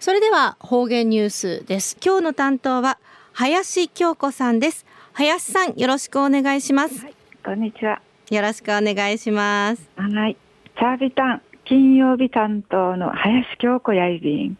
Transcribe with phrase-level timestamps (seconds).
[0.00, 1.98] それでは方言ニュースです。
[2.02, 2.98] 今日の担当は
[3.34, 4.86] 林京子さんです。
[5.12, 8.00] 林さんよろしくお願いします、はい、こんにちは。
[8.30, 9.90] よろしくお願いします。
[9.96, 10.38] はい
[10.78, 14.56] チャービタン金曜日担当の林京子やいびん。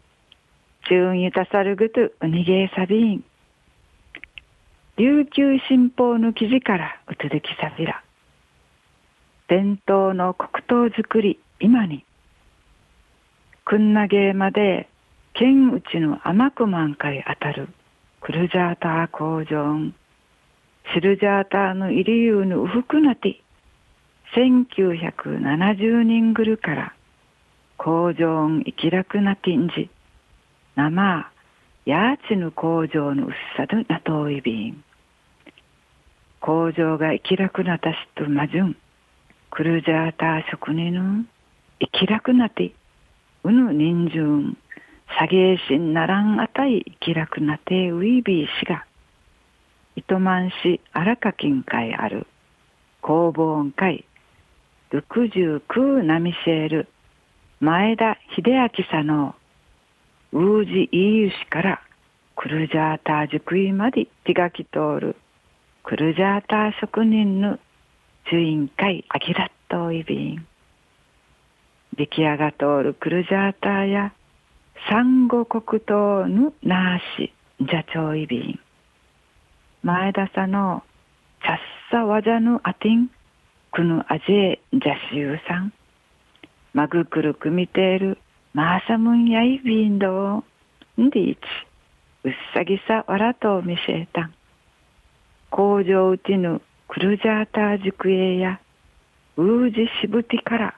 [0.91, 3.25] 中ゆたさるぐとうにげさびん
[4.99, 8.05] 琉球新報の記事からうつづきさびら
[9.49, 12.05] 伝統の黒糖作り今に。
[13.65, 14.90] くんなげまで
[15.41, 17.71] 県内の甘く満開当たる。
[18.21, 19.91] クルジャーター工場。
[20.93, 23.41] シルジャーターの入りゆうのうふくなて。
[24.37, 26.95] 1970人ぐるから。
[27.79, 29.89] 工場生きらくなてんじ。
[30.77, 31.33] 生
[31.87, 34.85] やーちぬ工場のうっさどなといびん。
[36.41, 38.77] 工場が生きらくなたしとまじゅん。
[39.51, 41.25] クルジャーター職人の
[41.81, 42.75] 生きらくなて。
[43.43, 44.70] うぬ人数
[45.19, 48.87] 下げしんならんあたい気楽なてウィービー氏が
[49.97, 52.27] 糸満市荒か近海ある
[53.03, 54.05] 工房会
[54.93, 56.89] 69ナミシェール
[57.61, 59.35] 前田秀明さの
[60.33, 61.83] ウージイーユ氏から
[62.37, 65.17] クルジャーター塾院まで手書き通る
[65.83, 67.59] クルジャーター職人の
[68.31, 70.47] 主員会アキラットイビン
[71.97, 74.13] 出来上が通るクルジャーターや
[74.89, 78.61] 産後黒糖ぬなーしゃちょいびん
[79.83, 80.83] 前田さの
[81.43, 81.59] ちゃっ
[81.91, 83.09] さわじゃぬあてん
[83.73, 85.73] くぬあじえじゃしゅうさん。
[86.73, 88.19] まぐくるくみてる
[88.53, 90.45] まーさむんやいびんど
[91.01, 91.39] んでいち
[92.25, 94.35] うっさぎさわらとみせたん。
[95.51, 98.61] 工場うちぬクルジャーター塾へや
[99.37, 100.75] ううじしぶてから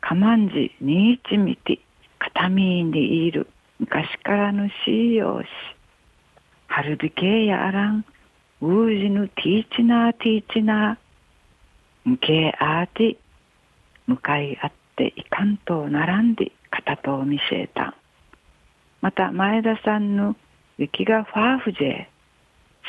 [0.00, 1.80] かまんじにいちみて。
[2.34, 3.46] 片身にいる
[3.78, 5.46] 昔からのしよし。
[6.66, 8.04] 春びけやあらん。
[8.60, 12.10] ううじぬティーチナーティーチナー。
[12.10, 13.16] むけあーて
[14.08, 17.94] 向かい合っていかんと並んで片とを見せえた。
[19.00, 20.36] また前田さんの
[20.76, 22.06] 雪がファーフジェ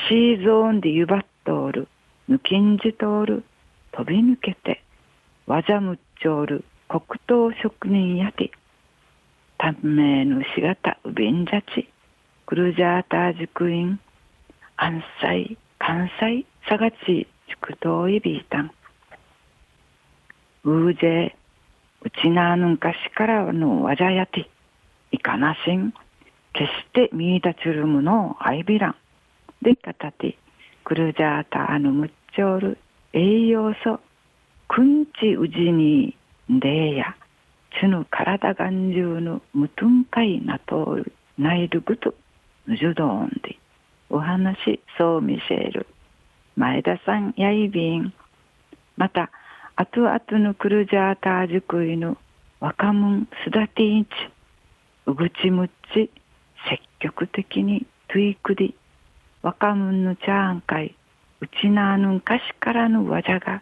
[0.09, 1.88] シーゾーンでゆばっとおる。
[2.30, 3.44] 抜きんじとおる。
[3.91, 4.84] 飛び抜けて
[5.46, 8.50] わざむっちょおる黒糖職人やて。
[9.58, 11.90] 短命のしがたうびんじゃち
[12.46, 14.00] クルジャーター塾院
[14.78, 18.72] 安西関西佐賀地宿東いびいたん。
[20.66, 21.36] うーぜ
[22.02, 24.50] うちなぬんかしからのわじゃやて
[25.12, 25.94] いかなしん
[26.54, 28.96] 決して見いだちるむのをあいびらん。
[29.62, 30.38] でかたて
[30.84, 32.78] クルジャーターのむっちょる
[33.14, 34.00] 栄養素
[34.68, 36.16] くんちうじに
[36.50, 37.16] でや。
[37.80, 40.97] ちぬ体がんじゅうぬむとんかいなと
[41.38, 42.13] ないるぐと
[42.68, 43.58] ぬじゅどんで
[44.09, 45.88] お話そう見せる。
[46.56, 48.14] 前田さんやいびん。
[48.97, 49.30] また
[49.75, 52.18] あとあとのクルジャータージクイの
[52.59, 54.08] 若者すだていち
[55.06, 56.09] うぐちむっち。
[56.69, 58.74] 積極的にトゥイクディ
[59.41, 60.96] 若者のチャーンかい。
[61.41, 63.62] うちなぬんかしからぬわじゃが。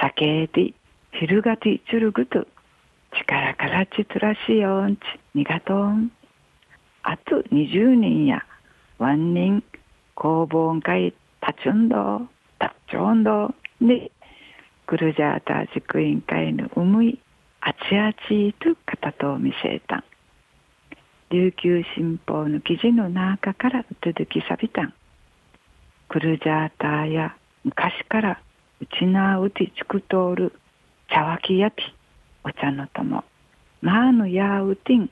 [0.00, 0.74] 酒で
[1.12, 2.46] ひるがてちゅるぐと
[3.12, 5.00] 力からちつらしよんち
[5.34, 6.10] にがとん
[7.02, 8.42] あと20人や
[8.98, 9.62] ワン人
[10.14, 12.22] 工房会たちゅんど
[12.58, 14.10] たっちょんどで
[14.86, 17.18] クルジャーター塾委員会のうむい
[17.60, 19.98] あちあちと片と見せた。
[19.98, 20.04] ん
[21.30, 24.82] 琉球新報の記事の中から続きさびた。
[24.82, 24.94] ん
[26.08, 28.40] クルジャーターや昔から
[28.80, 30.52] うちなうちちくとおる
[31.08, 32.01] 茶わき焼き。
[32.44, 33.22] お茶の友。
[33.82, 35.10] マーヌヤーウティン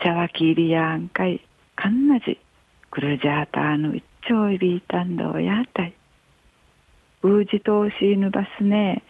[0.00, 1.40] 茶わきりやんかい。
[1.74, 2.38] かんなじ
[2.90, 5.94] クルジャーターの一丁いびいたんどやたい。
[7.22, 9.02] うーじとおしいぬばすね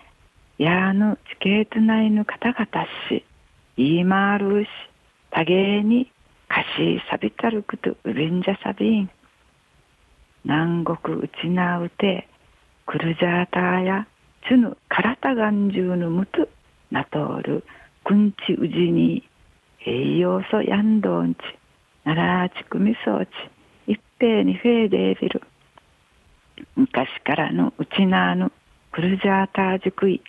[0.58, 3.24] えやーぬ地形つないぬ方々し
[3.76, 4.68] いいまるし
[5.30, 6.10] たげに
[6.48, 9.10] かしさびたるくとうびんじゃさびん。
[10.44, 12.28] 南国うちなうて
[12.86, 14.06] クルジャーターや
[14.48, 16.48] つぬからたがんじゅうぬむつ
[16.92, 17.64] なとおる
[18.04, 19.28] くんちうじに
[19.84, 21.38] 栄養素やんどんち
[22.04, 23.30] ならちくみそうち
[23.86, 25.42] 一平にフェーデービル
[26.76, 28.52] 昔からのうちなぬ
[28.92, 30.22] クルジャータージクイ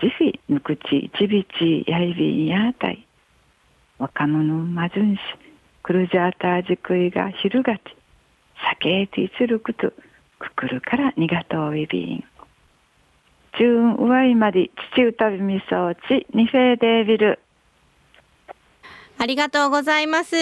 [0.00, 3.06] ジフィぬくちちびちやいびんやたい。
[3.98, 5.20] 若者まじゅんし
[5.82, 7.80] クルジャータージクイがひるがち。
[8.72, 9.92] 酒ていつるくと
[10.38, 12.24] くくるからにがとういびん。
[13.58, 17.38] 中上まり父歌びみそうちにフェーデービル
[19.18, 20.34] ありがとうございます。